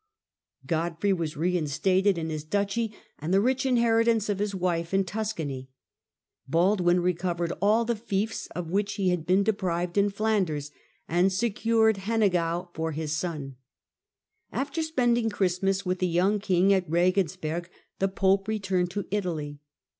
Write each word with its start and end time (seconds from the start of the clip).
Godfrey 0.65 1.13
was 1.13 1.37
reinstated 1.37 2.17
in 2.17 2.29
Digitized 2.29 2.29
by 2.29 2.31
VjOOQIC 2.31 2.31
42 2.31 2.31
HlL 2.31 2.31
DEBRAND 2.31 2.31
his 2.31 2.43
duchy 2.43 2.95
and 3.19 3.33
the 3.35 3.41
rich 3.41 3.65
inheritance 3.67 4.29
of 4.29 4.39
his 4.39 4.55
wife 4.55 4.93
iu 4.93 5.03
Tuscany; 5.03 5.69
Baldwin 6.47 6.99
recovered 7.01 7.53
all 7.61 7.85
the 7.85 7.93
fiefe 7.93 8.47
of 8.55 8.71
which 8.71 8.95
he 8.95 9.09
had 9.09 9.27
been 9.27 9.43
deprived 9.43 9.99
in 9.99 10.09
Flanders, 10.09 10.71
and 11.07 11.31
secured 11.31 11.97
Hennegan 11.97 12.69
for 12.73 12.93
his 12.93 13.15
son. 13.15 13.57
After 14.51 14.81
spending 14.81 15.29
Christmas 15.29 15.85
with 15.85 15.99
the 15.99 16.07
young 16.07 16.39
king 16.39 16.73
at 16.73 16.89
Regensberg 16.89 17.67
the 17.99 18.07
pope 18.07 18.47
returned 18.47 18.89
to 18.89 19.05
Italy. 19.11 19.59